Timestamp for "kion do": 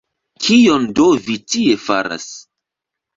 0.45-1.05